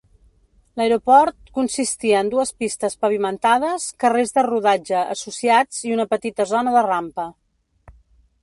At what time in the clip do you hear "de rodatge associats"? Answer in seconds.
4.39-5.83